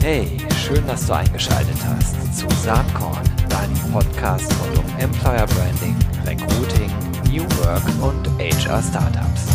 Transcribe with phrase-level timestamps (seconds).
[0.00, 6.90] Hey, schön, dass du eingeschaltet hast zu Saatkorn, deinem Podcast rund um Employer Branding, Recruiting,
[7.28, 9.46] New Work und HR Startups.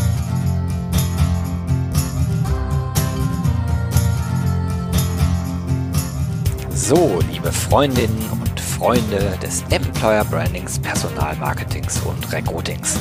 [6.73, 12.99] So, liebe Freundinnen und Freunde des Employer Brandings, Personalmarketings und Recruitings.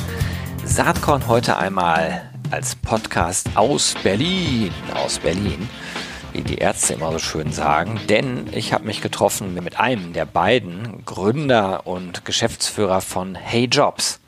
[0.63, 5.69] Saatkorn heute einmal als Podcast aus Berlin, aus Berlin,
[6.33, 10.25] wie die Ärzte immer so schön sagen, denn ich habe mich getroffen mit einem der
[10.25, 14.19] beiden Gründer und Geschäftsführer von Hey Jobs.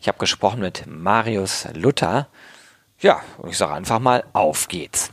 [0.00, 2.28] Ich habe gesprochen mit Marius Luther.
[3.00, 5.10] Ja, und ich sage einfach mal, auf geht's.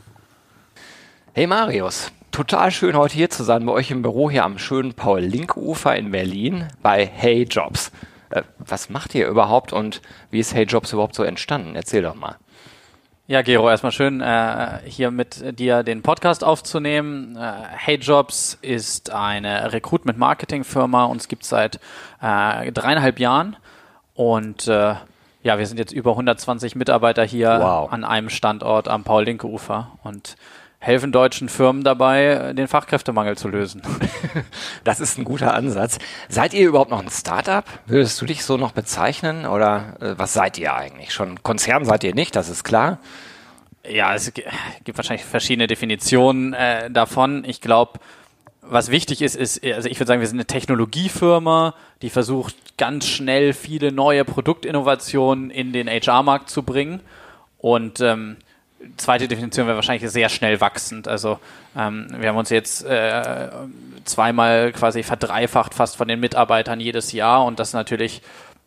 [1.34, 4.93] Hey Marius, total schön heute hier zu sein bei euch im Büro hier am schönen
[4.93, 7.91] Paul-Link-Ufer in Berlin bei Hey Jobs.
[8.29, 11.75] Äh, was macht ihr überhaupt und wie ist Hey Jobs überhaupt so entstanden?
[11.75, 12.35] Erzähl doch mal.
[13.26, 17.38] Ja, Gero, erstmal schön, äh, hier mit dir den Podcast aufzunehmen.
[17.38, 21.05] Äh, hey Jobs ist eine Recruitment-Marketing-Firma.
[21.05, 21.80] Uns gibt es seit
[22.21, 23.55] äh, dreieinhalb Jahren.
[24.13, 24.96] Und äh,
[25.41, 27.93] ja, wir sind jetzt über 120 Mitarbeiter hier wow.
[27.93, 29.91] an einem Standort am Paul-Linke-Ufer.
[30.04, 30.35] Und
[30.84, 33.81] helfen deutschen Firmen dabei, den Fachkräftemangel zu lösen.
[34.84, 35.98] Das ist ein guter Ansatz.
[36.27, 37.63] Seid ihr überhaupt noch ein Startup?
[37.85, 39.45] Würdest du dich so noch bezeichnen?
[39.45, 41.13] Oder äh, was seid ihr eigentlich?
[41.13, 42.98] Schon Konzern seid ihr nicht, das ist klar.
[43.87, 47.45] Ja, es gibt wahrscheinlich verschiedene Definitionen äh, davon.
[47.45, 47.99] Ich glaube,
[48.62, 53.07] was wichtig ist, ist, also ich würde sagen, wir sind eine Technologiefirma, die versucht ganz
[53.07, 56.99] schnell viele neue Produktinnovationen in den HR-Markt zu bringen.
[57.57, 58.37] Und ähm,
[58.98, 61.07] zweite Definition wäre wahrscheinlich sehr schnell wachsend.
[61.07, 61.39] Also
[61.76, 63.49] ähm, wir haben uns jetzt äh,
[64.06, 68.22] zweimal quasi verdreifacht fast von den Mitarbeitern jedes Jahr und das ist natürlich,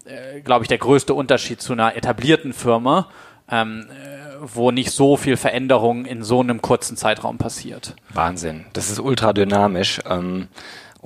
[0.04, 3.08] äh, glaube ich, der größte Unterschied zu einer etablierten Firma,
[3.50, 7.94] ähm, äh, wo nicht so viel Veränderung in so einem kurzen Zeitraum passiert.
[8.12, 10.00] Wahnsinn, das ist ultra dynamisch.
[10.08, 10.48] Ähm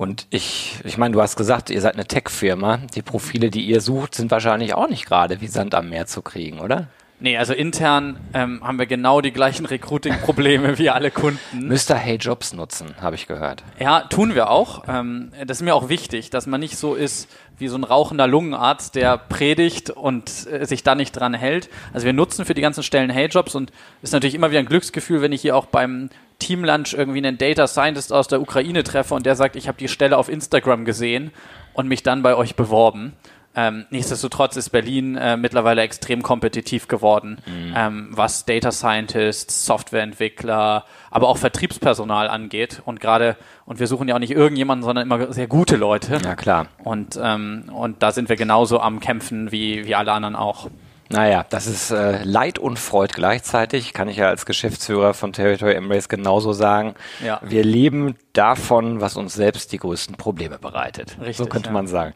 [0.01, 2.77] und ich, ich meine, du hast gesagt, ihr seid eine Tech-Firma.
[2.95, 6.23] Die Profile, die ihr sucht, sind wahrscheinlich auch nicht gerade wie Sand am Meer zu
[6.23, 6.87] kriegen, oder?
[7.23, 11.67] Nee, also intern ähm, haben wir genau die gleichen Recruiting-Probleme wie alle Kunden.
[11.67, 13.63] Müsst ihr Hey Jobs nutzen, habe ich gehört.
[13.79, 14.85] Ja, tun wir auch.
[14.87, 17.29] Ähm, das ist mir auch wichtig, dass man nicht so ist
[17.59, 21.69] wie so ein rauchender Lungenarzt, der predigt und äh, sich da nicht dran hält.
[21.93, 23.71] Also wir nutzen für die ganzen Stellen Hey Jobs und
[24.01, 27.67] ist natürlich immer wieder ein Glücksgefühl, wenn ich hier auch beim Teamlunch irgendwie einen Data
[27.67, 31.29] Scientist aus der Ukraine treffe und der sagt, ich habe die Stelle auf Instagram gesehen
[31.73, 33.13] und mich dann bei euch beworben.
[33.53, 37.73] Ähm, nichtsdestotrotz ist Berlin äh, mittlerweile extrem kompetitiv geworden, mhm.
[37.75, 42.81] ähm, was Data Scientists, Softwareentwickler, aber auch Vertriebspersonal angeht.
[42.85, 43.35] Und gerade,
[43.65, 46.19] und wir suchen ja auch nicht irgendjemanden, sondern immer sehr gute Leute.
[46.23, 46.67] Ja, klar.
[46.83, 50.69] Und, ähm, und da sind wir genauso am Kämpfen wie, wie alle anderen auch.
[51.11, 55.73] Naja, das ist äh, Leid und Freud gleichzeitig, kann ich ja als Geschäftsführer von Territory
[55.73, 56.95] Embrace genauso sagen.
[57.23, 57.39] Ja.
[57.43, 61.17] Wir leben davon, was uns selbst die größten Probleme bereitet.
[61.19, 61.73] Richtig, so könnte ja.
[61.73, 62.13] man sagen.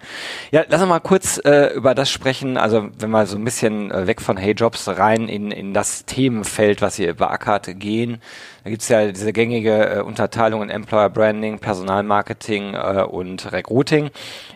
[0.51, 2.57] Ja, lass uns mal kurz äh, über das sprechen.
[2.57, 6.05] Also wenn wir so ein bisschen äh, weg von Hey Jobs rein in, in das
[6.05, 8.21] Themenfeld, was ihr beackert, gehen.
[8.65, 14.09] Da gibt's ja diese gängige äh, Unterteilung in Employer Branding, Personalmarketing äh, und Recruiting.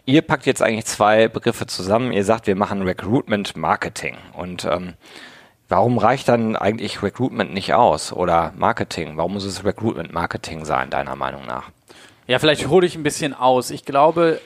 [0.08, 2.12] Ihr packt jetzt eigentlich zwei Begriffe zusammen.
[2.12, 4.18] Ihr sagt, wir machen Recruitment Marketing.
[4.34, 4.96] Und ähm,
[5.68, 9.18] Warum reicht dann eigentlich Recruitment nicht aus oder Marketing?
[9.18, 11.70] Warum muss es Recruitment Marketing sein, deiner Meinung nach?
[12.26, 13.70] Ja, vielleicht hole ich ein bisschen aus.
[13.70, 14.41] Ich glaube,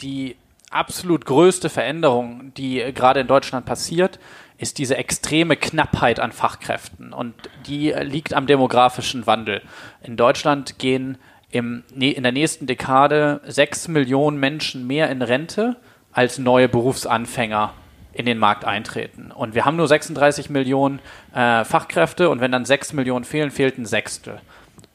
[0.00, 0.36] die
[0.70, 4.20] absolut größte Veränderung, die gerade in Deutschland passiert,
[4.58, 7.12] ist diese extreme Knappheit an Fachkräften.
[7.12, 7.34] Und
[7.66, 9.62] die liegt am demografischen Wandel.
[10.02, 11.16] In Deutschland gehen
[11.50, 15.76] im, in der nächsten Dekade sechs Millionen Menschen mehr in Rente
[16.12, 17.72] als neue Berufsanfänger
[18.12, 19.30] in den Markt eintreten.
[19.30, 20.98] Und wir haben nur 36 Millionen
[21.32, 24.40] äh, Fachkräfte und wenn dann 6 Millionen fehlen, fehlt ein Sechstel.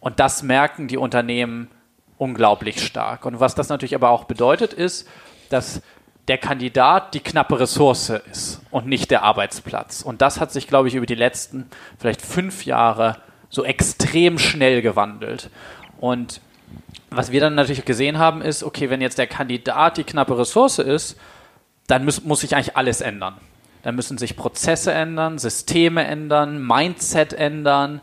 [0.02, 1.69] Und das merken die Unternehmen
[2.18, 3.25] unglaublich stark.
[3.25, 5.07] Und was das natürlich aber auch bedeutet, ist,
[5.50, 5.81] dass
[6.28, 10.01] der Kandidat die knappe Ressource ist und nicht der Arbeitsplatz.
[10.01, 11.69] Und das hat sich, glaube ich, über die letzten
[12.00, 13.17] vielleicht fünf Jahre
[13.49, 15.49] so extrem schnell gewandelt.
[15.99, 16.41] Und
[17.09, 20.79] was wir dann natürlich gesehen haben, ist, okay, wenn jetzt der Kandidat die knappe Ressource
[20.79, 21.17] ist,
[21.87, 23.35] dann muss, muss sich eigentlich alles ändern.
[23.84, 28.02] Dann müssen sich Prozesse ändern, Systeme ändern, Mindset ändern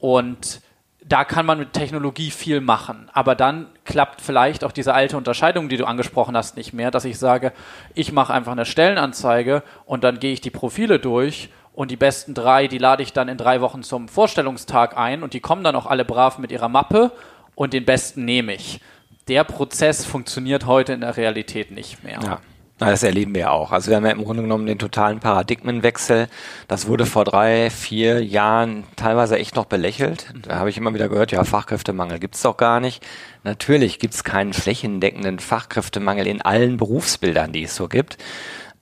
[0.00, 0.60] und
[1.02, 3.08] da kann man mit Technologie viel machen.
[3.12, 7.04] Aber dann klappt vielleicht auch diese alte Unterscheidung, die du angesprochen hast, nicht mehr, dass
[7.04, 7.52] ich sage,
[7.94, 12.34] ich mache einfach eine Stellenanzeige und dann gehe ich die Profile durch und die besten
[12.34, 15.76] drei, die lade ich dann in drei Wochen zum Vorstellungstag ein und die kommen dann
[15.76, 17.12] auch alle brav mit ihrer Mappe
[17.54, 18.80] und den besten nehme ich.
[19.28, 22.20] Der Prozess funktioniert heute in der Realität nicht mehr.
[22.22, 22.40] Ja.
[22.88, 23.72] Das erleben wir auch.
[23.72, 26.28] Also wir haben ja im Grunde genommen den totalen Paradigmenwechsel.
[26.66, 30.32] Das wurde vor drei, vier Jahren teilweise echt noch belächelt.
[30.42, 33.06] Da habe ich immer wieder gehört, ja, Fachkräftemangel gibt's doch gar nicht.
[33.44, 38.16] Natürlich gibt's keinen flächendeckenden Fachkräftemangel in allen Berufsbildern, die es so gibt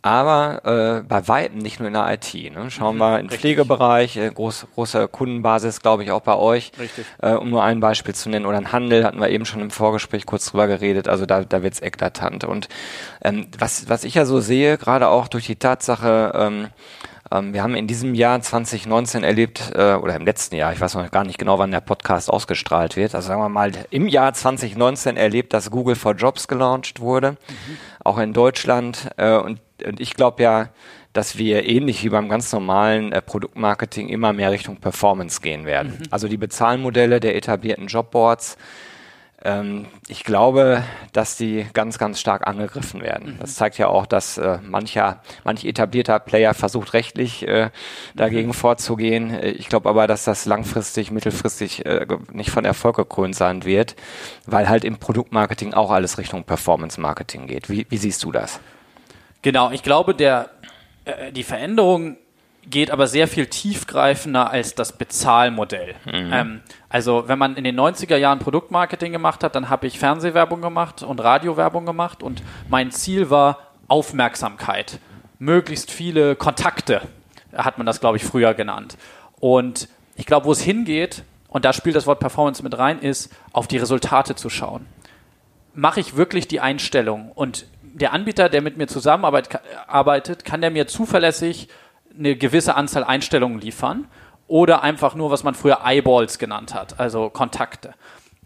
[0.03, 2.33] aber äh, bei Weitem nicht nur in der IT.
[2.35, 2.71] Ne?
[2.71, 6.71] Schauen mhm, wir im Pflegebereich, äh, groß, große Kundenbasis, glaube ich, auch bei euch,
[7.21, 8.47] äh, um nur ein Beispiel zu nennen.
[8.47, 11.63] Oder ein Handel, hatten wir eben schon im Vorgespräch kurz drüber geredet, also da, da
[11.63, 12.45] wird's eklatant.
[12.45, 12.69] Und
[13.25, 16.69] ähm, was, was ich ja so sehe, gerade auch durch die Tatsache, ähm,
[17.33, 20.95] ähm, wir haben in diesem Jahr 2019 erlebt, äh, oder im letzten Jahr, ich weiß
[20.95, 24.33] noch gar nicht genau, wann der Podcast ausgestrahlt wird, also sagen wir mal, im Jahr
[24.33, 27.79] 2019 erlebt, dass Google for Jobs gelauncht wurde, mhm.
[28.05, 29.11] auch in Deutschland.
[29.17, 30.69] Äh, und und ich glaube ja,
[31.13, 35.99] dass wir ähnlich wie beim ganz normalen äh, Produktmarketing immer mehr Richtung Performance gehen werden.
[35.99, 36.05] Mhm.
[36.11, 38.57] Also die Bezahlmodelle der etablierten Jobboards,
[39.43, 43.35] ähm, ich glaube, dass die ganz, ganz stark angegriffen werden.
[43.35, 43.39] Mhm.
[43.39, 47.71] Das zeigt ja auch, dass äh, mancher, manch etablierter Player versucht rechtlich äh,
[48.15, 48.55] dagegen mhm.
[48.55, 49.31] vorzugehen.
[49.31, 53.97] Äh, ich glaube aber, dass das langfristig, mittelfristig äh, nicht von Erfolg gekrönt sein wird,
[54.47, 57.71] weil halt im Produktmarketing auch alles Richtung Performance Marketing geht.
[57.71, 58.61] Wie, wie siehst du das?
[59.43, 60.51] Genau, ich glaube, der,
[61.05, 62.17] äh, die Veränderung
[62.71, 65.95] geht aber sehr viel tiefgreifender als das Bezahlmodell.
[66.05, 66.33] Mhm.
[66.33, 70.61] Ähm, also wenn man in den 90er Jahren Produktmarketing gemacht hat, dann habe ich Fernsehwerbung
[70.61, 73.59] gemacht und Radiowerbung gemacht und mein Ziel war
[73.89, 74.99] Aufmerksamkeit.
[75.39, 77.03] Möglichst viele Kontakte,
[77.57, 78.99] hat man das, glaube ich, früher genannt.
[79.41, 83.33] Und ich glaube, wo es hingeht, und da spielt das Wort Performance mit rein, ist,
[83.53, 84.87] auf die Resultate zu schauen.
[85.75, 87.67] Mache ich wirklich die Einstellung und
[88.01, 91.69] der Anbieter, der mit mir zusammenarbeitet, kann der mir zuverlässig
[92.17, 94.09] eine gewisse Anzahl Einstellungen liefern
[94.47, 97.95] oder einfach nur, was man früher Eyeballs genannt hat, also Kontakte.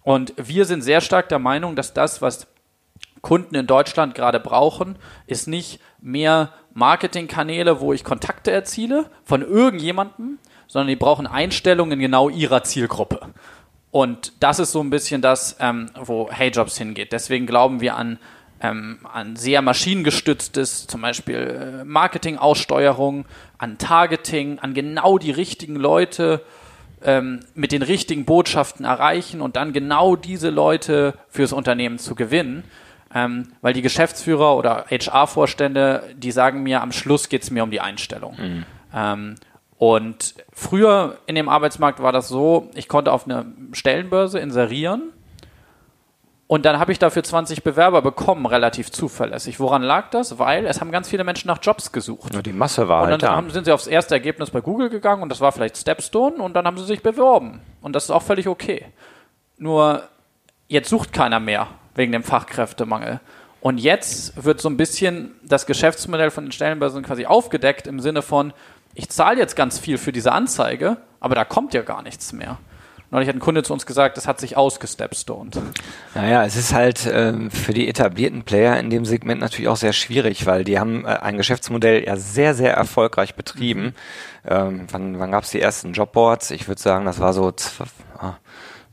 [0.02, 2.48] Und wir sind sehr stark der Meinung, dass das, was
[3.20, 4.96] Kunden in Deutschland gerade brauchen,
[5.26, 12.28] ist nicht mehr Marketingkanäle, wo ich Kontakte erziele von irgendjemandem, sondern die brauchen Einstellungen genau
[12.28, 13.32] ihrer Zielgruppe.
[13.92, 17.12] Und das ist so ein bisschen das, ähm, wo HeyJobs hingeht.
[17.12, 18.18] Deswegen glauben wir an
[18.62, 23.24] ähm, an sehr maschinengestütztes, zum Beispiel äh, Marketing-Aussteuerung,
[23.58, 26.42] an Targeting, an genau die richtigen Leute
[27.04, 32.62] ähm, mit den richtigen Botschaften erreichen und dann genau diese Leute fürs Unternehmen zu gewinnen.
[33.14, 37.70] Ähm, weil die Geschäftsführer oder HR-Vorstände, die sagen mir, am Schluss geht es mir um
[37.70, 38.36] die Einstellung.
[38.38, 38.64] Mhm.
[38.94, 39.34] Ähm,
[39.76, 45.12] und früher in dem Arbeitsmarkt war das so, ich konnte auf eine Stellenbörse inserieren
[46.52, 49.58] und dann habe ich dafür 20 Bewerber bekommen, relativ zuverlässig.
[49.58, 50.38] Woran lag das?
[50.38, 52.34] Weil es haben ganz viele Menschen nach Jobs gesucht.
[52.34, 54.90] Ja, die Masse war Und dann halt haben, sind sie aufs erste Ergebnis bei Google
[54.90, 57.62] gegangen und das war vielleicht Stepstone und dann haben sie sich beworben.
[57.80, 58.84] Und das ist auch völlig okay.
[59.56, 60.02] Nur
[60.68, 63.20] jetzt sucht keiner mehr wegen dem Fachkräftemangel.
[63.62, 68.20] Und jetzt wird so ein bisschen das Geschäftsmodell von den Stellenbörsen quasi aufgedeckt im Sinne
[68.20, 68.52] von,
[68.92, 72.58] ich zahle jetzt ganz viel für diese Anzeige, aber da kommt ja gar nichts mehr.
[73.12, 75.60] Neulich hat ein Kunde zu uns gesagt, das hat sich ausgestepstoned.
[76.14, 79.92] Naja, es ist halt ähm, für die etablierten Player in dem Segment natürlich auch sehr
[79.92, 83.82] schwierig, weil die haben äh, ein Geschäftsmodell ja sehr, sehr erfolgreich betrieben.
[83.82, 83.92] Mhm.
[84.48, 86.52] Ähm, wann wann gab es die ersten Jobboards?
[86.52, 87.52] Ich würde sagen, das war so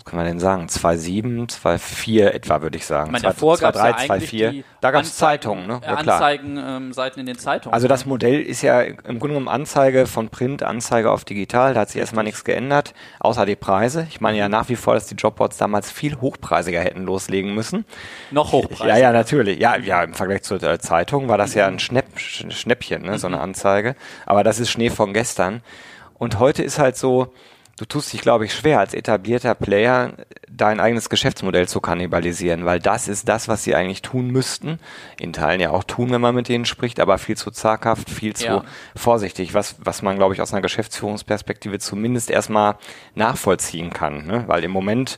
[0.09, 0.65] kann man denn sagen?
[0.65, 3.15] 2,7, 2,4 etwa, würde ich sagen.
[3.15, 4.63] Ich meine, 2,3, 2,4.
[4.81, 5.81] Da gab es Zeitungen, ne?
[5.83, 7.73] Ja, Anzeigenseiten ähm, in den Zeitungen.
[7.73, 11.73] Also das Modell ist ja im Grunde genommen Anzeige von Print, Anzeige auf digital.
[11.73, 14.07] Da hat sich erstmal nichts geändert, außer die Preise.
[14.09, 17.85] Ich meine ja nach wie vor, dass die Jobboards damals viel hochpreisiger hätten loslegen müssen.
[18.31, 18.89] Noch hochpreisiger?
[18.89, 19.59] Ja, ja, natürlich.
[19.59, 23.19] Ja, ja im Vergleich zur äh, Zeitung war das ja ein Schnäpp, Schnäppchen, ne?
[23.19, 23.43] so eine mhm.
[23.43, 23.95] Anzeige.
[24.25, 25.61] Aber das ist Schnee von gestern.
[26.17, 27.33] Und heute ist halt so,
[27.79, 30.11] du tust dich, glaube ich, schwer als etablierter Player
[30.49, 34.79] dein eigenes Geschäftsmodell zu kannibalisieren, weil das ist das, was sie eigentlich tun müssten.
[35.17, 38.35] In Teilen ja auch tun, wenn man mit denen spricht, aber viel zu zaghaft, viel
[38.35, 38.63] zu ja.
[38.95, 42.75] vorsichtig, was, was man, glaube ich, aus einer Geschäftsführungsperspektive zumindest erstmal
[43.15, 44.27] nachvollziehen kann.
[44.27, 44.43] Ne?
[44.47, 45.17] Weil im Moment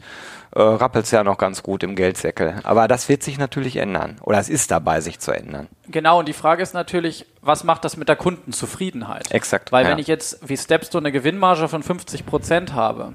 [0.53, 2.55] äh, rappelt es ja noch ganz gut im Geldsäckel.
[2.63, 4.17] Aber das wird sich natürlich ändern.
[4.21, 5.67] Oder es ist dabei, sich zu ändern.
[5.87, 9.31] Genau, und die Frage ist natürlich, was macht das mit der Kundenzufriedenheit?
[9.31, 9.71] Exakt.
[9.71, 9.91] Weil ja.
[9.91, 13.13] wenn ich jetzt wie Stepstone eine Gewinnmarge von 50 Prozent habe,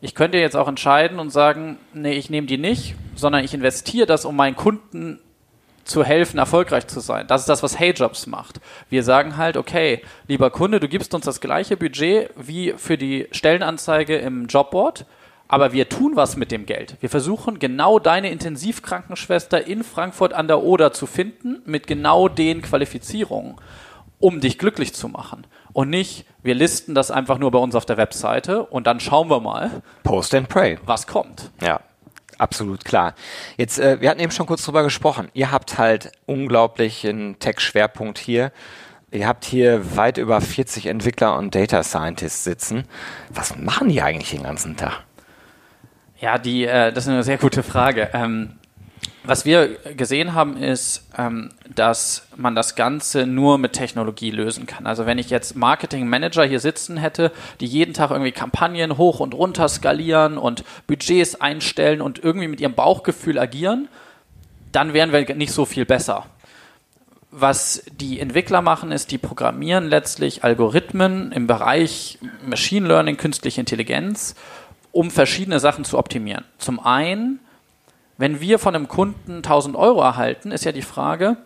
[0.00, 4.06] ich könnte jetzt auch entscheiden und sagen, nee, ich nehme die nicht, sondern ich investiere
[4.06, 5.18] das, um meinen Kunden
[5.84, 7.26] zu helfen, erfolgreich zu sein.
[7.26, 8.60] Das ist das, was HeyJobs macht.
[8.90, 13.28] Wir sagen halt, okay, lieber Kunde, du gibst uns das gleiche Budget wie für die
[13.30, 15.06] Stellenanzeige im Jobboard
[15.48, 16.96] aber wir tun was mit dem Geld.
[17.00, 22.62] Wir versuchen genau deine Intensivkrankenschwester in Frankfurt an der Oder zu finden mit genau den
[22.62, 23.56] Qualifizierungen,
[24.18, 25.46] um dich glücklich zu machen.
[25.72, 29.28] Und nicht, wir listen das einfach nur bei uns auf der Webseite und dann schauen
[29.28, 29.82] wir mal.
[30.02, 30.78] Post and pray.
[30.84, 31.50] Was kommt.
[31.60, 31.80] Ja.
[32.38, 33.14] Absolut klar.
[33.56, 35.28] Jetzt, äh, wir hatten eben schon kurz drüber gesprochen.
[35.32, 38.52] Ihr habt halt unglaublichen Tech-Schwerpunkt hier.
[39.10, 42.84] Ihr habt hier weit über 40 Entwickler und Data Scientists sitzen.
[43.30, 45.05] Was machen die eigentlich den ganzen Tag?
[46.20, 48.08] Ja, die, äh, das ist eine sehr gute Frage.
[48.14, 48.52] Ähm,
[49.24, 54.86] was wir gesehen haben, ist, ähm, dass man das Ganze nur mit Technologie lösen kann.
[54.86, 59.18] Also wenn ich jetzt Marketing Manager hier sitzen hätte, die jeden Tag irgendwie Kampagnen hoch
[59.18, 63.88] und runter skalieren und Budgets einstellen und irgendwie mit ihrem Bauchgefühl agieren,
[64.70, 66.26] dann wären wir nicht so viel besser.
[67.32, 74.36] Was die Entwickler machen, ist, die programmieren letztlich Algorithmen im Bereich Machine Learning, künstliche Intelligenz,
[74.96, 76.44] um verschiedene Sachen zu optimieren.
[76.58, 77.40] Zum einen
[78.18, 81.36] wenn wir von einem Kunden 1000 Euro erhalten, ist ja die Frage,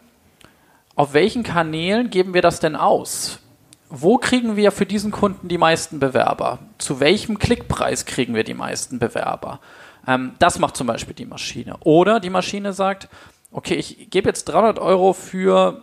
[0.95, 3.41] auf welchen Kanälen geben wir das denn aus?
[3.89, 6.61] Wo kriegen wir für diesen Kunden die meisten Bewerber?
[6.79, 9.59] Zu welchem Klickpreis kriegen wir die meisten Bewerber?
[10.07, 11.77] Ähm, das macht zum Beispiel die Maschine.
[11.81, 13.09] Oder die Maschine sagt,
[13.51, 15.83] okay, ich gebe jetzt 300 Euro für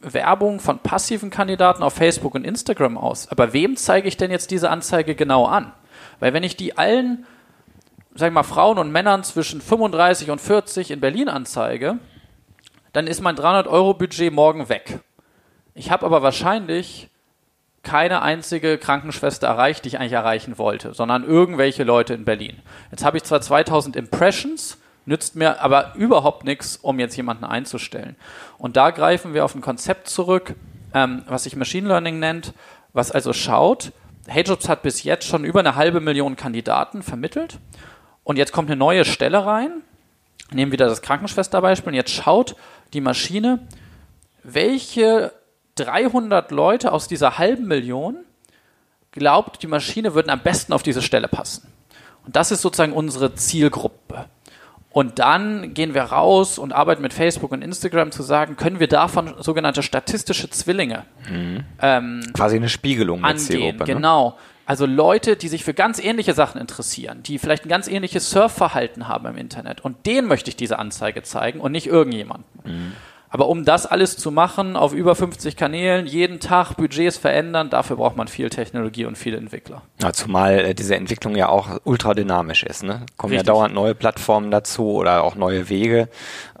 [0.00, 3.28] Werbung von passiven Kandidaten auf Facebook und Instagram aus.
[3.28, 5.72] Aber wem zeige ich denn jetzt diese Anzeige genau an?
[6.24, 7.26] Weil wenn ich die allen
[8.14, 11.98] sag ich mal, Frauen und Männern zwischen 35 und 40 in Berlin anzeige,
[12.94, 15.00] dann ist mein 300-Euro-Budget morgen weg.
[15.74, 17.10] Ich habe aber wahrscheinlich
[17.82, 22.62] keine einzige Krankenschwester erreicht, die ich eigentlich erreichen wollte, sondern irgendwelche Leute in Berlin.
[22.90, 28.16] Jetzt habe ich zwar 2000 Impressions, nützt mir aber überhaupt nichts, um jetzt jemanden einzustellen.
[28.56, 30.54] Und da greifen wir auf ein Konzept zurück,
[30.94, 32.54] ähm, was sich Machine Learning nennt,
[32.94, 33.92] was also schaut,
[34.26, 37.58] HeyJobs hat bis jetzt schon über eine halbe Million Kandidaten vermittelt
[38.24, 39.82] und jetzt kommt eine neue Stelle rein.
[40.50, 41.88] Nehmen wir wieder das Krankenschwesterbeispiel.
[41.88, 42.56] Und jetzt schaut
[42.92, 43.66] die Maschine,
[44.42, 45.32] welche
[45.76, 48.16] 300 Leute aus dieser halben Million
[49.12, 51.72] glaubt, die Maschine würden am besten auf diese Stelle passen.
[52.24, 54.26] Und das ist sozusagen unsere Zielgruppe.
[54.94, 58.86] Und dann gehen wir raus und arbeiten mit Facebook und Instagram zu sagen, können wir
[58.86, 61.64] davon sogenannte statistische Zwillinge mhm.
[61.82, 63.76] ähm, quasi eine Spiegelung angehen.
[63.76, 63.84] Ne?
[63.86, 64.38] Genau.
[64.66, 69.08] Also Leute, die sich für ganz ähnliche Sachen interessieren, die vielleicht ein ganz ähnliches Surfverhalten
[69.08, 69.80] haben im Internet.
[69.80, 72.46] Und denen möchte ich diese Anzeige zeigen und nicht irgendjemanden.
[72.62, 72.92] Mhm.
[73.34, 77.96] Aber um das alles zu machen, auf über 50 Kanälen, jeden Tag Budgets verändern, dafür
[77.96, 79.82] braucht man viel Technologie und viele Entwickler.
[80.00, 82.84] Ja, zumal äh, diese Entwicklung ja auch ultra dynamisch ist.
[82.84, 83.04] Ne?
[83.16, 83.48] Kommen Richtig.
[83.48, 86.08] ja dauernd neue Plattformen dazu oder auch neue Wege.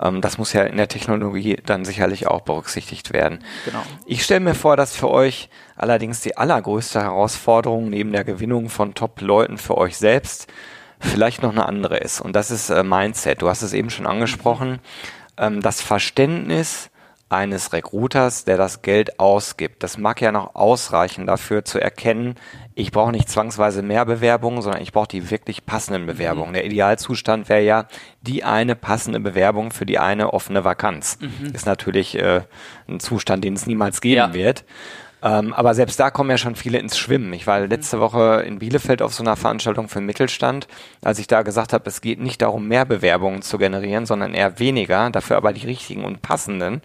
[0.00, 3.38] Ähm, das muss ja in der Technologie dann sicherlich auch berücksichtigt werden.
[3.66, 3.82] Genau.
[4.06, 8.94] Ich stelle mir vor, dass für euch allerdings die allergrößte Herausforderung neben der Gewinnung von
[8.94, 10.48] Top-Leuten für euch selbst
[10.98, 12.20] vielleicht noch eine andere ist.
[12.20, 13.42] Und das ist äh, Mindset.
[13.42, 14.80] Du hast es eben schon angesprochen.
[15.36, 16.90] Ähm, das Verständnis
[17.28, 19.82] eines Recruiters, der das Geld ausgibt.
[19.82, 22.36] Das mag ja noch ausreichen dafür zu erkennen,
[22.76, 26.50] ich brauche nicht zwangsweise mehr Bewerbungen, sondern ich brauche die wirklich passenden Bewerbungen.
[26.50, 26.54] Mhm.
[26.54, 27.86] Der Idealzustand wäre ja
[28.20, 31.18] die eine passende Bewerbung für die eine offene Vakanz.
[31.20, 31.54] Mhm.
[31.54, 32.42] Ist natürlich äh,
[32.88, 34.34] ein Zustand, den es niemals geben ja.
[34.34, 34.64] wird.
[35.24, 37.32] Ähm, aber selbst da kommen ja schon viele ins Schwimmen.
[37.32, 40.68] Ich war letzte Woche in Bielefeld auf so einer Veranstaltung für Mittelstand,
[41.02, 44.58] als ich da gesagt habe, es geht nicht darum, mehr Bewerbungen zu generieren, sondern eher
[44.58, 46.82] weniger, dafür aber die richtigen und passenden.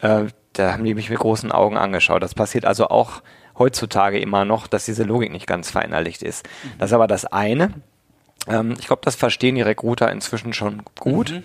[0.00, 0.06] Mhm.
[0.06, 2.22] Äh, da haben die mich mit großen Augen angeschaut.
[2.22, 3.22] Das passiert also auch
[3.58, 6.46] heutzutage immer noch, dass diese Logik nicht ganz verinnerlicht ist.
[6.46, 6.70] Mhm.
[6.78, 7.72] Das ist aber das eine.
[8.48, 11.30] Ähm, ich glaube, das verstehen die Recruiter inzwischen schon gut.
[11.30, 11.42] Mhm.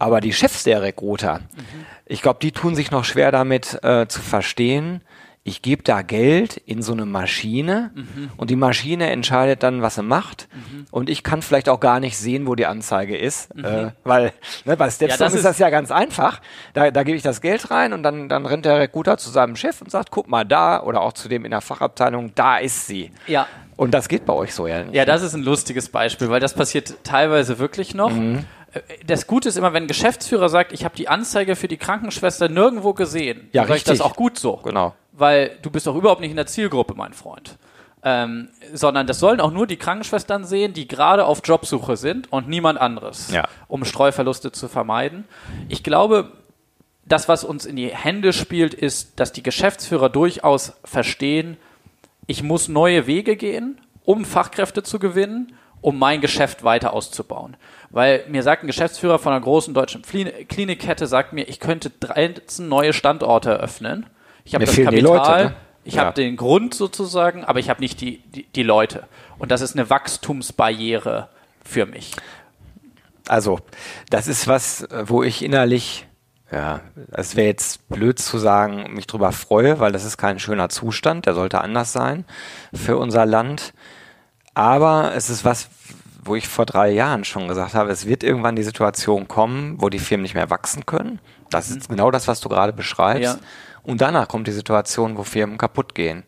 [0.00, 1.86] Aber die Chefs der Recruiter, mhm.
[2.06, 5.00] ich glaube, die tun sich noch schwer damit äh, zu verstehen,
[5.46, 8.30] ich gebe da Geld in so eine Maschine mhm.
[8.38, 10.48] und die Maschine entscheidet dann, was sie macht.
[10.54, 10.86] Mhm.
[10.90, 13.64] Und ich kann vielleicht auch gar nicht sehen, wo die Anzeige ist, mhm.
[13.64, 14.32] äh, weil
[14.64, 16.40] ne, bei Stepstone ja, ist, das ja ganz einfach.
[16.72, 19.54] Da, da gebe ich das Geld rein und dann, dann rennt der Recruiter zu seinem
[19.54, 22.86] Chef und sagt, guck mal da oder auch zu dem in der Fachabteilung, da ist
[22.86, 23.12] sie.
[23.26, 23.46] Ja.
[23.76, 24.84] Und das geht bei euch so ja.
[24.92, 28.12] Ja, das ist ein lustiges Beispiel, weil das passiert teilweise wirklich noch.
[28.12, 28.46] Mhm.
[28.72, 31.76] Äh, das Gute ist immer, wenn ein Geschäftsführer sagt, ich habe die Anzeige für die
[31.76, 34.56] Krankenschwester nirgendwo gesehen, ja, dann ich das auch gut so.
[34.56, 34.94] Genau.
[35.16, 37.56] Weil du bist doch überhaupt nicht in der Zielgruppe, mein Freund.
[38.02, 42.48] Ähm, sondern das sollen auch nur die Krankenschwestern sehen, die gerade auf Jobsuche sind und
[42.48, 43.48] niemand anderes, ja.
[43.66, 45.24] um Streuverluste zu vermeiden.
[45.70, 46.32] Ich glaube,
[47.06, 51.56] das, was uns in die Hände spielt, ist, dass die Geschäftsführer durchaus verstehen,
[52.26, 57.56] ich muss neue Wege gehen, um Fachkräfte zu gewinnen, um mein Geschäft weiter auszubauen.
[57.90, 62.68] Weil mir sagt ein Geschäftsführer von einer großen deutschen Klinikkette, sagt mir, ich könnte 13
[62.68, 64.06] neue Standorte eröffnen.
[64.44, 65.54] Ich habe das Kapital, Leute, ne?
[65.84, 66.04] ich ja.
[66.04, 69.04] habe den Grund sozusagen, aber ich habe nicht die, die, die Leute.
[69.38, 71.28] Und das ist eine Wachstumsbarriere
[71.64, 72.12] für mich.
[73.26, 73.60] Also,
[74.10, 76.06] das ist was, wo ich innerlich,
[76.52, 76.82] ja,
[77.12, 81.24] es wäre jetzt blöd zu sagen, mich drüber freue, weil das ist kein schöner Zustand,
[81.24, 82.26] der sollte anders sein
[82.74, 83.72] für unser Land.
[84.52, 85.68] Aber es ist was,
[86.22, 89.88] wo ich vor drei Jahren schon gesagt habe, es wird irgendwann die Situation kommen, wo
[89.88, 91.18] die Firmen nicht mehr wachsen können.
[91.50, 91.78] Das mhm.
[91.78, 93.22] ist genau das, was du gerade beschreibst.
[93.22, 93.38] Ja.
[93.84, 96.24] Und danach kommt die Situation, wo Firmen kaputt gehen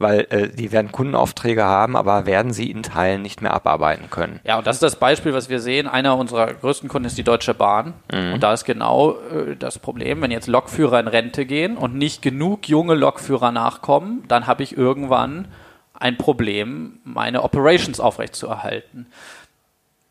[0.00, 4.40] weil äh, die werden Kundenaufträge haben, aber werden sie in Teilen nicht mehr abarbeiten können.
[4.44, 5.86] Ja, und das ist das Beispiel, was wir sehen.
[5.86, 7.92] Einer unserer größten Kunden ist die Deutsche Bahn.
[8.10, 8.32] Mhm.
[8.32, 12.22] Und da ist genau äh, das Problem, wenn jetzt Lokführer in Rente gehen und nicht
[12.22, 15.48] genug junge Lokführer nachkommen, dann habe ich irgendwann
[15.92, 19.06] ein Problem, meine Operations aufrechtzuerhalten.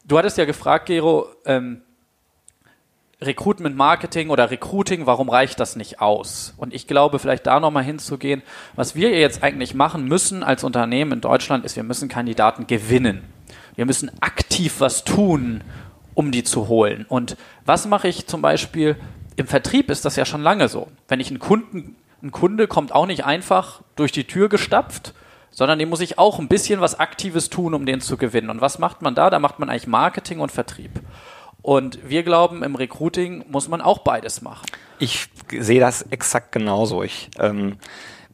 [0.06, 1.82] Du hattest ja gefragt, Gero, ähm,
[3.22, 6.54] Recruitment Marketing oder Recruiting, warum reicht das nicht aus?
[6.58, 8.44] Und ich glaube, vielleicht da nochmal hinzugehen,
[8.76, 13.24] was wir jetzt eigentlich machen müssen als Unternehmen in Deutschland, ist, wir müssen Kandidaten gewinnen.
[13.76, 15.64] Wir müssen aktiv was tun,
[16.14, 17.06] um die zu holen.
[17.10, 17.36] Und
[17.66, 18.96] was mache ich zum Beispiel
[19.36, 20.90] im Vertrieb ist das ja schon lange so.
[21.08, 25.14] Wenn ich einen Kunden, ein Kunde kommt auch nicht einfach durch die Tür gestapft,
[25.52, 28.50] sondern dem muss ich auch ein bisschen was Aktives tun, um den zu gewinnen.
[28.50, 29.30] Und was macht man da?
[29.30, 30.92] Da macht man eigentlich Marketing und Vertrieb.
[31.62, 34.66] Und wir glauben, im Recruiting muss man auch beides machen.
[34.98, 37.04] Ich sehe das exakt genauso.
[37.04, 37.78] Ich ähm,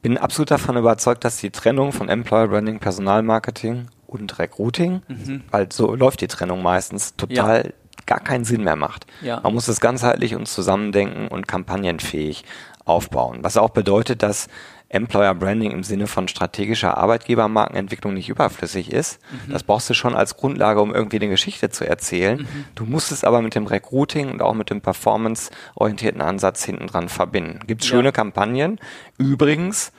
[0.01, 5.43] bin absolut davon überzeugt, dass die Trennung von Employer Branding, Personalmarketing und Recruiting, mhm.
[5.49, 7.71] weil so läuft die Trennung meistens, total ja.
[8.05, 9.07] gar keinen Sinn mehr macht.
[9.21, 9.39] Ja.
[9.41, 12.45] Man muss es ganzheitlich und zusammendenken und kampagnenfähig
[12.85, 13.39] aufbauen.
[13.41, 14.47] Was auch bedeutet, dass
[14.95, 19.19] Employer Branding im Sinne von strategischer Arbeitgebermarkenentwicklung nicht überflüssig ist.
[19.47, 19.53] Mhm.
[19.53, 22.39] Das brauchst du schon als Grundlage, um irgendwie eine Geschichte zu erzählen.
[22.39, 22.65] Mhm.
[22.75, 27.09] Du musst es aber mit dem Recruiting und auch mit dem performance-orientierten Ansatz hinten dran
[27.09, 27.59] verbinden.
[27.67, 27.89] Gibt ja.
[27.89, 28.79] schöne Kampagnen.
[29.17, 29.91] Übrigens,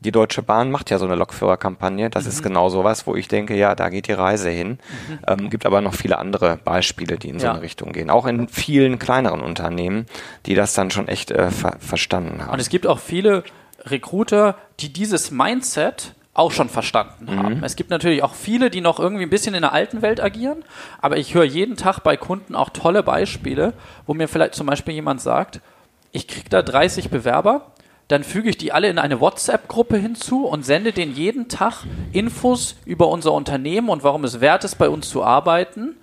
[0.00, 2.08] die Deutsche Bahn macht ja so eine Lokführerkampagne.
[2.08, 2.30] Das mhm.
[2.30, 4.78] ist genau sowas, wo ich denke, ja, da geht die Reise hin.
[5.08, 5.18] Mhm.
[5.26, 8.10] Ähm, gibt aber noch viele andere Beispiele, die in so eine Richtung gehen.
[8.10, 10.06] Auch in vielen kleineren Unternehmen,
[10.46, 12.54] die das dann schon echt äh, ver verstanden haben.
[12.54, 13.44] Und es gibt auch viele
[13.84, 17.38] Recruiter, die dieses Mindset auch schon verstanden mhm.
[17.38, 17.64] haben.
[17.64, 20.64] Es gibt natürlich auch viele, die noch irgendwie ein bisschen in der alten Welt agieren,
[21.00, 23.74] aber ich höre jeden Tag bei Kunden auch tolle Beispiele,
[24.06, 25.60] wo mir vielleicht zum Beispiel jemand sagt,
[26.12, 27.72] ich kriege da 30 Bewerber,
[28.08, 32.74] dann füge ich die alle in eine WhatsApp-Gruppe hinzu und sende denen jeden Tag Infos
[32.84, 35.96] über unser Unternehmen und warum es wert ist, bei uns zu arbeiten.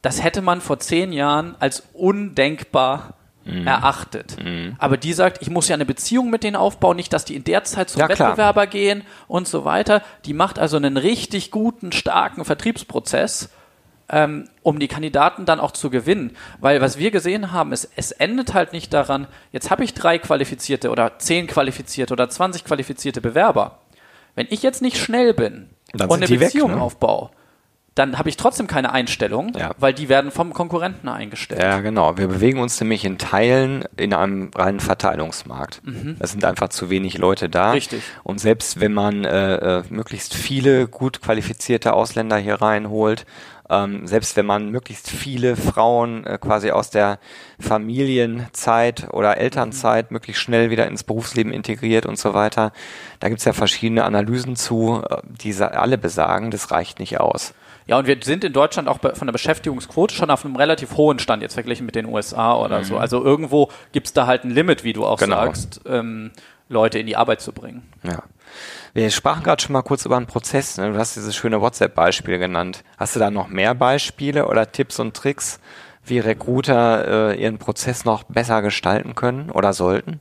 [0.00, 3.15] Das hätte man vor zehn Jahren als undenkbar
[3.46, 3.66] mhm.
[3.66, 4.36] erachtet.
[4.42, 4.76] Mhm.
[4.78, 7.44] Aber die sagt, ich muss ja eine Beziehung mit denen aufbauen, nicht, dass die in
[7.44, 8.66] der Zeit zum ja, Wettbewerber klar.
[8.66, 10.02] gehen und so weiter.
[10.24, 13.50] Die macht also einen richtig guten, starken Vertriebsprozess.
[14.08, 16.36] Ähm, um die Kandidaten dann auch zu gewinnen.
[16.60, 20.18] Weil was wir gesehen haben, ist, es endet halt nicht daran, jetzt habe ich drei
[20.20, 23.80] qualifizierte oder zehn qualifizierte oder 20 qualifizierte Bewerber.
[24.36, 26.82] Wenn ich jetzt nicht schnell bin dann und eine Beziehung weg, ne?
[26.82, 27.30] aufbaue,
[27.96, 29.70] dann habe ich trotzdem keine Einstellung, ja.
[29.78, 31.62] weil die werden vom Konkurrenten eingestellt.
[31.62, 32.18] Ja, genau.
[32.18, 35.80] Wir bewegen uns nämlich in Teilen in einem reinen Verteilungsmarkt.
[35.82, 36.16] Mhm.
[36.18, 37.70] Es sind einfach zu wenig Leute da.
[37.70, 38.02] Richtig.
[38.22, 43.24] Und selbst wenn man äh, äh möglichst viele gut qualifizierte Ausländer hier reinholt,
[43.70, 47.18] ähm, selbst wenn man möglichst viele Frauen äh, quasi aus der
[47.58, 52.72] Familienzeit oder Elternzeit möglichst schnell wieder ins Berufsleben integriert und so weiter,
[53.20, 57.54] da gibt es ja verschiedene Analysen zu, äh, die alle besagen, das reicht nicht aus.
[57.86, 61.18] Ja, und wir sind in Deutschland auch von der Beschäftigungsquote schon auf einem relativ hohen
[61.18, 62.84] Stand, jetzt verglichen mit den USA oder mhm.
[62.84, 62.98] so.
[62.98, 65.44] Also irgendwo gibt es da halt ein Limit, wie du auch genau.
[65.44, 66.32] sagst, ähm,
[66.68, 67.88] Leute in die Arbeit zu bringen.
[68.02, 68.24] Ja.
[68.92, 70.78] Wir sprachen gerade schon mal kurz über einen Prozess.
[70.78, 70.92] Ne?
[70.92, 72.82] Du hast dieses schöne WhatsApp-Beispiel genannt.
[72.96, 75.60] Hast du da noch mehr Beispiele oder Tipps und Tricks,
[76.04, 80.20] wie Recruiter äh, ihren Prozess noch besser gestalten können oder sollten?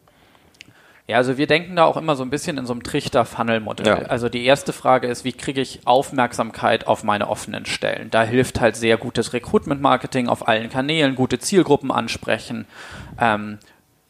[1.07, 3.85] Ja, also wir denken da auch immer so ein bisschen in so einem Trichter-Funnel-Modell.
[3.85, 3.95] Ja.
[4.07, 8.09] Also die erste Frage ist, wie kriege ich Aufmerksamkeit auf meine offenen Stellen?
[8.09, 12.65] Da hilft halt sehr gutes Recruitment-Marketing auf allen Kanälen, gute Zielgruppen ansprechen.
[13.19, 13.59] Ähm,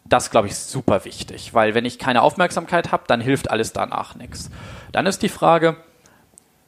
[0.05, 3.73] das, glaube ich, ist super wichtig, weil wenn ich keine Aufmerksamkeit habe, dann hilft alles
[3.73, 4.49] danach nichts.
[4.93, 5.75] Dann ist die Frage,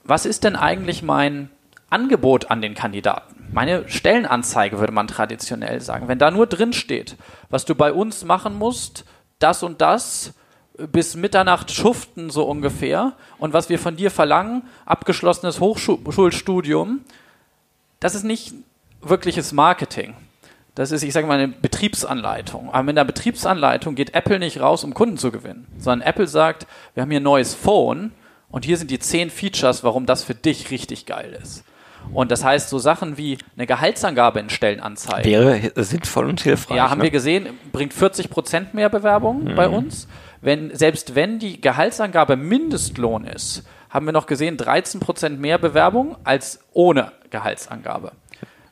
[0.04, 1.50] was ist denn eigentlich mein
[1.90, 3.48] Angebot an den Kandidaten?
[3.54, 6.10] Meine Stellenanzeige würde man traditionell sagen.
[6.10, 7.16] Wenn da nur drin steht,
[7.50, 9.06] was du bei uns machen musst,
[9.40, 10.34] das und das
[10.78, 17.02] bis Mitternacht schuften so ungefähr und was wir von dir verlangen, abgeschlossenes Hochschulstudium,
[18.00, 18.54] das ist nicht
[19.02, 20.16] wirkliches Marketing.
[20.76, 22.70] Das ist, ich sage mal, eine Betriebsanleitung.
[22.70, 26.68] Aber mit einer Betriebsanleitung geht Apple nicht raus, um Kunden zu gewinnen, sondern Apple sagt,
[26.94, 28.12] wir haben hier ein neues Phone
[28.50, 31.64] und hier sind die zehn Features, warum das für dich richtig geil ist.
[32.14, 35.30] Und das heißt, so Sachen wie eine Gehaltsangabe in Stellenanzeigen.
[35.30, 36.78] Wäre sinnvoll und hilfreich.
[36.78, 37.06] Ja, haben ne?
[37.06, 39.56] wir gesehen, bringt 40 Prozent mehr Bewerbungen mhm.
[39.56, 40.08] bei uns.
[40.42, 46.16] Wenn, selbst wenn die Gehaltsangabe Mindestlohn ist, haben wir noch gesehen 13 Prozent mehr Bewerbungen
[46.24, 48.12] als ohne Gehaltsangabe.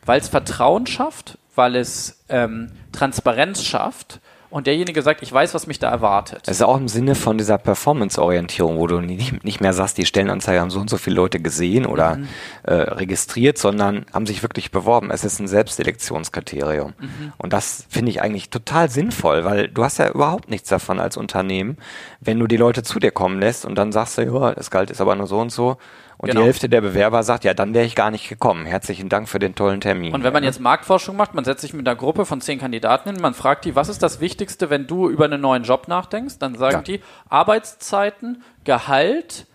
[0.06, 4.20] Weil es Vertrauen schafft, weil es ähm, Transparenz schafft
[4.56, 6.44] und derjenige sagt, ich weiß, was mich da erwartet.
[6.44, 10.62] Es ist auch im Sinne von dieser Performance-Orientierung, wo du nicht, mehr sagst, die Stellenanzeige
[10.62, 12.28] haben so und so viele Leute gesehen oder mhm.
[12.64, 15.12] äh, registriert, sondern haben sich wirklich beworben.
[15.12, 16.94] Es ist ein Selbstselektionskriterium.
[16.98, 17.34] Mhm.
[17.38, 21.18] Und das finde ich eigentlich total sinnvoll, weil du hast ja überhaupt nichts davon als
[21.18, 21.76] Unternehmen,
[22.22, 24.90] wenn du die Leute zu dir kommen lässt und dann sagst du, ja, das Galt
[24.90, 25.76] ist aber nur so und so
[26.18, 26.42] und genau.
[26.42, 28.66] die Hälfte der Bewerber sagt, ja, dann wäre ich gar nicht gekommen.
[28.66, 30.14] Herzlichen Dank für den tollen Termin.
[30.14, 33.10] Und wenn man jetzt Marktforschung macht, man setzt sich mit einer Gruppe von zehn Kandidaten
[33.10, 36.40] hin, man fragt die, was ist das Wichtigste, wenn du über einen neuen Job nachdenkst?
[36.40, 36.82] Dann sagen ja.
[36.82, 39.48] die Arbeitszeiten, Gehalt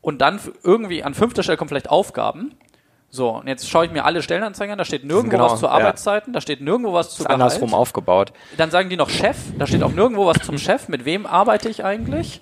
[0.00, 2.54] und dann irgendwie an fünfter Stelle kommen vielleicht Aufgaben.
[3.10, 5.68] So, und jetzt schaue ich mir alle Stellenanzeigen an, da steht nirgendwo genau, was zu
[5.68, 6.34] Arbeitszeiten, ja.
[6.34, 7.40] da steht nirgendwo was zu ist Gehalt.
[7.40, 8.32] andersrum aufgebaut.
[8.56, 11.68] Dann sagen die noch Chef, da steht auch nirgendwo was zum Chef, mit wem arbeite
[11.68, 12.40] ich eigentlich?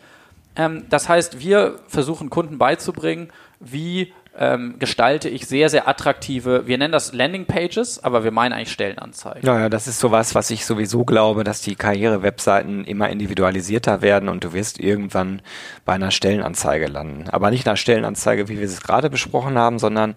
[0.57, 6.79] Ähm, das heißt, wir versuchen Kunden beizubringen, wie ähm, gestalte ich sehr, sehr attraktive, wir
[6.79, 9.42] nennen das Landingpages, aber wir meinen eigentlich Stellenanzeigen.
[9.44, 14.42] Naja, das ist sowas, was ich sowieso glaube, dass die Karriere-Webseiten immer individualisierter werden und
[14.42, 15.40] du wirst irgendwann
[15.85, 17.29] bei einer Stellenanzeige landen.
[17.31, 20.14] Aber nicht einer Stellenanzeige, wie wir es gerade besprochen haben, sondern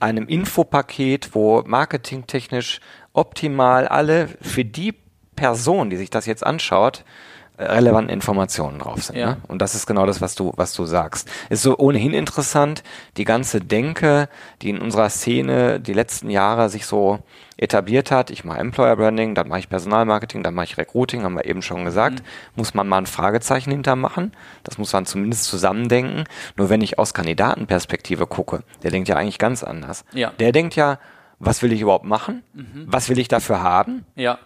[0.00, 2.80] einem Infopaket, wo marketingtechnisch
[3.12, 4.94] optimal alle für die
[5.36, 7.04] Person, die sich das jetzt anschaut,
[7.60, 9.16] relevanten Informationen drauf sind.
[9.16, 9.26] Ja.
[9.26, 9.36] Ne?
[9.48, 11.28] Und das ist genau das, was du, was du sagst.
[11.50, 12.82] Ist so ohnehin interessant,
[13.16, 14.28] die ganze Denke,
[14.62, 17.20] die in unserer Szene die letzten Jahre sich so
[17.56, 18.30] etabliert hat.
[18.30, 21.60] Ich mache Employer Branding, dann mache ich Personalmarketing, dann mache ich Recruiting, haben wir eben
[21.60, 22.20] schon gesagt.
[22.20, 22.24] Mhm.
[22.56, 24.32] Muss man mal ein Fragezeichen hintermachen.
[24.64, 26.24] Das muss man zumindest zusammendenken.
[26.56, 30.04] Nur wenn ich aus Kandidatenperspektive gucke, der denkt ja eigentlich ganz anders.
[30.14, 30.32] Ja.
[30.38, 30.98] Der denkt ja,
[31.38, 32.42] was will ich überhaupt machen?
[32.54, 32.84] Mhm.
[32.86, 34.04] Was will ich dafür haben?
[34.14, 34.38] Ja.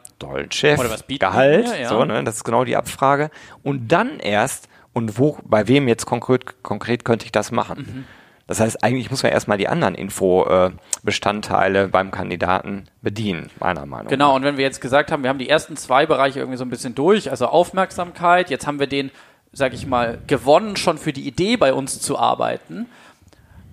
[0.51, 0.79] Chef,
[1.19, 1.89] Gehalt, mir, ja.
[1.89, 3.31] so, ne, das ist genau die Abfrage.
[3.63, 7.79] Und dann erst, und wo, bei wem jetzt konkret, konkret könnte ich das machen?
[7.79, 8.05] Mhm.
[8.47, 14.11] Das heißt, eigentlich muss man erstmal die anderen Infobestandteile beim Kandidaten bedienen, meiner Meinung nach.
[14.11, 16.65] Genau, und wenn wir jetzt gesagt haben, wir haben die ersten zwei Bereiche irgendwie so
[16.65, 19.11] ein bisschen durch, also Aufmerksamkeit, jetzt haben wir den,
[19.53, 22.87] sag ich mal, gewonnen, schon für die Idee bei uns zu arbeiten.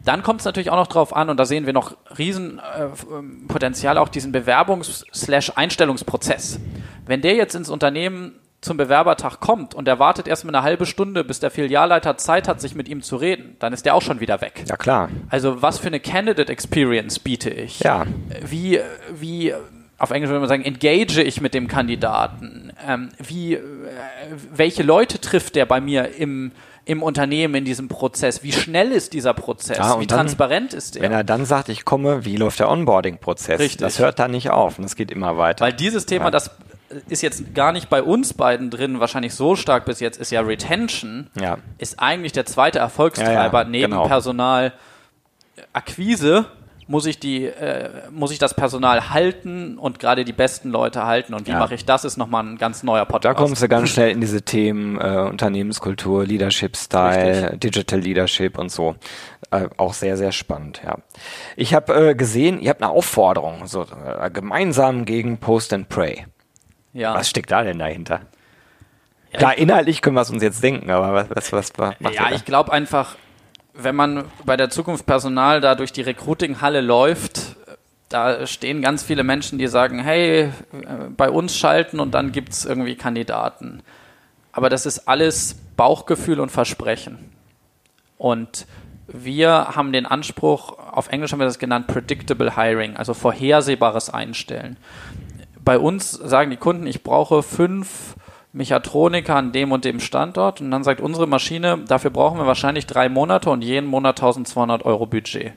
[0.04, 4.00] Dann kommt es natürlich auch noch drauf an, und da sehen wir noch Riesenpotenzial, äh,
[4.00, 6.60] auch diesen Bewerbungs-Einstellungsprozess.
[7.06, 11.24] Wenn der jetzt ins Unternehmen zum Bewerbertag kommt und er wartet erstmal eine halbe Stunde,
[11.24, 14.20] bis der Filialleiter Zeit hat, sich mit ihm zu reden, dann ist der auch schon
[14.20, 14.64] wieder weg.
[14.68, 15.10] Ja, klar.
[15.30, 17.80] Also, was für eine Candidate Experience biete ich?
[17.80, 18.06] Ja.
[18.46, 18.80] Wie,
[19.12, 19.56] wie,
[19.98, 22.72] auf Englisch würde man sagen, engage ich mit dem Kandidaten?
[22.88, 23.62] Ähm, wie, äh,
[24.54, 26.52] welche Leute trifft der bei mir im,
[26.92, 28.44] im Unternehmen in diesem Prozess?
[28.44, 29.78] Wie schnell ist dieser Prozess?
[29.78, 31.04] Ja, wie dann, transparent ist er?
[31.04, 33.60] Wenn er dann sagt, ich komme, wie läuft der Onboarding-Prozess?
[33.60, 33.80] Richtig.
[33.80, 35.66] Das hört dann nicht auf und es geht immer weiter.
[35.66, 36.32] Weil dieses Thema, ja.
[36.32, 36.52] das
[37.08, 40.42] ist jetzt gar nicht bei uns beiden drin, wahrscheinlich so stark bis jetzt, ist ja
[40.42, 41.58] Retention, ja.
[41.78, 44.08] ist eigentlich der zweite Erfolgstreiber neben genau.
[44.08, 46.48] Personalakquise
[46.92, 51.34] muss ich die, äh, muss ich das Personal halten und gerade die besten Leute halten.
[51.34, 51.60] Und wie ja.
[51.60, 53.24] mache ich das, ist nochmal ein ganz neuer Podcast.
[53.24, 57.62] Da kommst du ganz schnell in diese Themen äh, Unternehmenskultur, Leadership Style, Richtig.
[57.62, 58.96] Digital Leadership und so.
[59.52, 60.98] Äh, auch sehr, sehr spannend, ja.
[61.56, 66.26] Ich habe äh, gesehen, ihr habt eine Aufforderung, so äh, gemeinsam gegen Post and Pray.
[66.94, 67.16] Ja.
[67.16, 68.22] Was steckt da denn dahinter?
[69.32, 72.32] Ja, Klar, inhaltlich können wir es uns jetzt denken, aber was, was, was macht Ja,
[72.34, 73.16] ich glaube einfach,
[73.74, 77.56] wenn man bei der Zukunft Personal da durch die Recruiting-Halle läuft,
[78.10, 80.52] da stehen ganz viele Menschen, die sagen, hey,
[81.16, 83.82] bei uns schalten und dann gibt es irgendwie Kandidaten.
[84.52, 87.32] Aber das ist alles Bauchgefühl und Versprechen.
[88.18, 88.68] Und
[89.08, 94.78] wir haben den Anspruch, auf Englisch haben wir das genannt, Predictable Hiring, also vorhersehbares Einstellen.
[95.64, 98.16] Bei uns sagen die Kunden, ich brauche fünf
[98.54, 102.86] Mechatroniker an dem und dem Standort und dann sagt unsere Maschine, dafür brauchen wir wahrscheinlich
[102.86, 105.54] drei Monate und jeden Monat 1200 Euro Budget.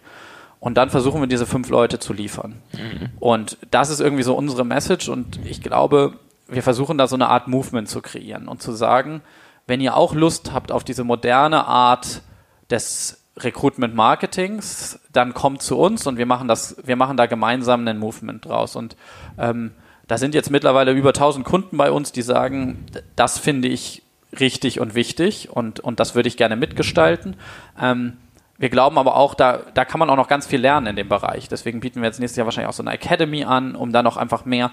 [0.60, 2.62] Und dann versuchen wir diese fünf Leute zu liefern.
[2.72, 3.10] Mhm.
[3.20, 6.14] Und das ist irgendwie so unsere Message und ich glaube,
[6.48, 9.22] wir versuchen da so eine Art Movement zu kreieren und zu sagen,
[9.66, 12.22] wenn ihr auch Lust habt auf diese moderne Art
[12.70, 17.80] des Recruitment Marketings, dann kommt zu uns und wir machen das, wir machen da gemeinsam
[17.80, 18.76] einen Movement draus.
[18.76, 18.96] Und
[19.38, 19.72] ähm,
[20.06, 22.86] da sind jetzt mittlerweile über 1000 Kunden bei uns, die sagen,
[23.16, 24.02] das finde ich
[24.38, 27.36] richtig und wichtig und, und das würde ich gerne mitgestalten.
[27.80, 28.18] Ähm,
[28.56, 31.08] wir glauben aber auch, da, da kann man auch noch ganz viel lernen in dem
[31.08, 31.48] Bereich.
[31.48, 34.16] Deswegen bieten wir jetzt nächstes Jahr wahrscheinlich auch so eine Academy an, um da noch
[34.16, 34.70] einfach mehr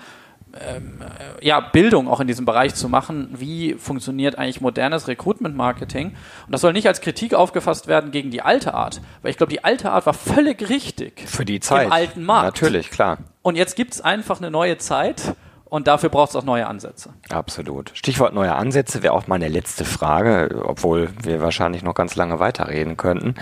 [0.53, 6.07] ähm, äh, ja, Bildung auch in diesem Bereich zu machen, wie funktioniert eigentlich modernes Recruitment-Marketing.
[6.07, 9.51] Und das soll nicht als Kritik aufgefasst werden gegen die alte Art, weil ich glaube,
[9.51, 11.23] die alte Art war völlig richtig.
[11.25, 11.87] Für die Zeit.
[11.87, 12.61] Im alten Markt.
[12.61, 13.17] Natürlich, klar.
[13.41, 15.35] Und jetzt gibt es einfach eine neue Zeit.
[15.65, 17.13] Und dafür braucht es auch neue Ansätze.
[17.29, 17.91] Absolut.
[17.93, 22.97] Stichwort neue Ansätze wäre auch meine letzte Frage, obwohl wir wahrscheinlich noch ganz lange weiterreden
[22.97, 23.35] könnten.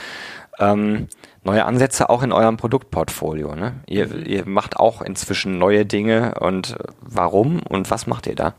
[0.59, 1.07] Ähm,
[1.43, 3.55] neue Ansätze auch in eurem Produktportfolio.
[3.55, 3.79] Ne?
[3.87, 8.53] Ihr, ihr macht auch inzwischen neue Dinge und warum und was macht ihr da?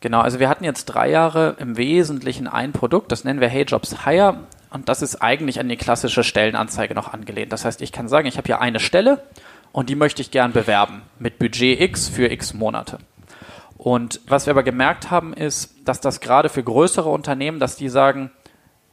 [0.00, 3.64] Genau, also wir hatten jetzt drei Jahre im Wesentlichen ein Produkt, das nennen wir Hey
[3.64, 7.52] Jobs Hire und das ist eigentlich an die klassische Stellenanzeige noch angelehnt.
[7.52, 9.24] Das heißt, ich kann sagen, ich habe hier eine Stelle
[9.78, 12.98] und die möchte ich gern bewerben mit Budget X für X Monate.
[13.76, 17.88] Und was wir aber gemerkt haben, ist, dass das gerade für größere Unternehmen, dass die
[17.88, 18.32] sagen,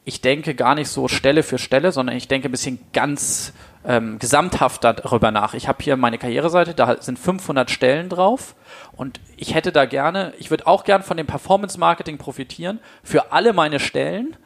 [0.04, 4.20] ich denke gar nicht so Stelle für Stelle, sondern ich denke ein bisschen ganz ähm,
[4.20, 5.56] gesamthaft darüber nach.
[5.56, 8.54] Ich habe hier meine Karriereseite, da sind 500 Stellen drauf
[8.92, 13.32] und ich hätte da gerne, ich würde auch gern von dem Performance Marketing profitieren für
[13.32, 14.38] alle meine Stellen.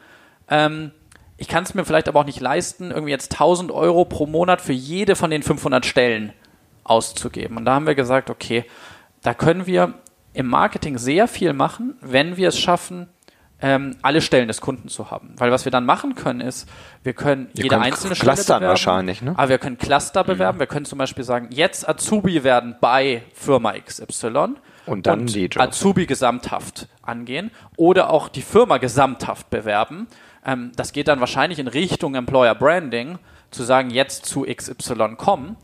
[0.48, 0.92] Ähm,
[1.40, 4.60] ich kann es mir vielleicht aber auch nicht leisten, irgendwie jetzt 1000 Euro pro Monat
[4.60, 6.34] für jede von den 500 Stellen
[6.84, 7.56] auszugeben.
[7.56, 8.66] Und da haben wir gesagt, okay,
[9.22, 9.94] da können wir
[10.34, 13.08] im Marketing sehr viel machen, wenn wir es schaffen,
[13.62, 15.34] ähm, alle Stellen des Kunden zu haben.
[15.38, 16.68] Weil was wir dann machen können, ist,
[17.02, 18.70] wir können Ihr jede einzelne Stelle clustern bewerben.
[18.70, 19.32] wahrscheinlich, ne?
[19.34, 20.58] Aber wir können Cluster bewerben.
[20.58, 24.56] Wir können zum Beispiel sagen, jetzt Azubi werden bei Firma XY.
[24.84, 25.56] Und dann die Jobs.
[25.56, 27.50] Azubi gesamthaft angehen.
[27.76, 30.06] Oder auch die Firma gesamthaft bewerben.
[30.44, 33.18] Ähm, das geht dann wahrscheinlich in Richtung Employer Branding,
[33.50, 35.56] zu sagen, jetzt zu XY kommen.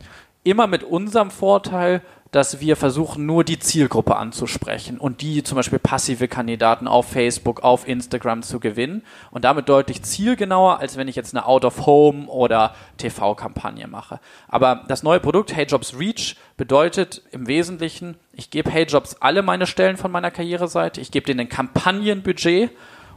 [0.42, 5.78] Immer mit unserem Vorteil, dass wir versuchen, nur die Zielgruppe anzusprechen und die zum Beispiel
[5.78, 11.16] passive Kandidaten auf Facebook, auf Instagram zu gewinnen und damit deutlich zielgenauer, als wenn ich
[11.16, 14.20] jetzt eine Out-of-Home oder TV-Kampagne mache.
[14.48, 19.96] Aber das neue Produkt HeyJobs Reach bedeutet im Wesentlichen, ich gebe HeyJobs alle meine Stellen
[19.96, 22.70] von meiner Karriereseite, ich gebe denen ein Kampagnenbudget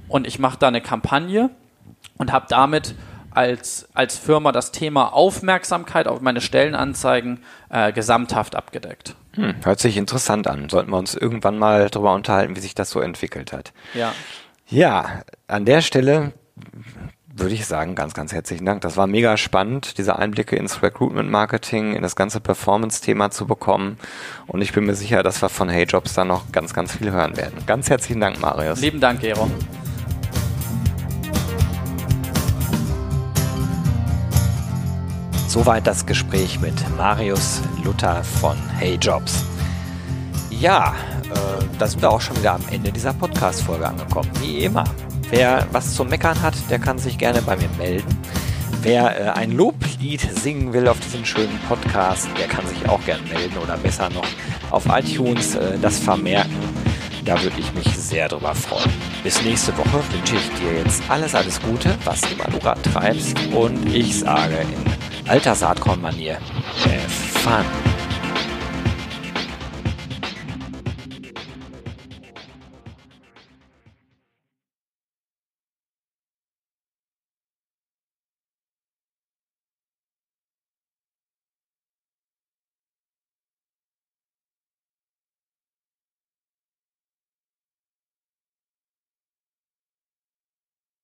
[0.09, 1.49] und ich mache da eine Kampagne
[2.17, 2.95] und habe damit
[3.31, 9.15] als, als Firma das Thema Aufmerksamkeit auf meine Stellenanzeigen äh, gesamthaft abgedeckt.
[9.33, 10.67] Hm, hört sich interessant an.
[10.69, 13.71] Sollten wir uns irgendwann mal darüber unterhalten, wie sich das so entwickelt hat.
[13.93, 14.13] Ja.
[14.67, 16.33] Ja, an der Stelle
[17.39, 18.81] würde ich sagen, ganz, ganz herzlichen Dank.
[18.81, 23.97] Das war mega spannend, diese Einblicke ins Recruitment Marketing, in das ganze Performance-Thema zu bekommen.
[24.47, 27.11] Und ich bin mir sicher, dass wir von Hey Jobs da noch ganz, ganz viel
[27.11, 27.65] hören werden.
[27.65, 28.81] Ganz herzlichen Dank, Marius.
[28.81, 29.49] Lieben Dank, Gero.
[35.49, 39.43] Soweit das Gespräch mit Marius Luther von Hey Jobs.
[40.51, 44.29] Ja, äh, da sind wir auch schon wieder am Ende dieser Podcast-Folge angekommen.
[44.41, 44.83] Wie immer.
[45.31, 48.15] Wer was zu meckern hat, der kann sich gerne bei mir melden.
[48.83, 53.23] Wer äh, ein Loblied singen will auf diesen schönen Podcast, der kann sich auch gerne
[53.23, 54.27] melden oder besser noch
[54.69, 56.59] auf iTunes äh, das vermerken.
[57.25, 58.93] Da würde ich mich sehr drüber freuen.
[59.23, 63.35] Bis nächste Woche wünsche ich dir jetzt alles, alles Gute, was immer du gerade treibst.
[63.51, 64.88] Und ich sage in
[65.29, 67.88] alter Saatkorn-Manier, have fun.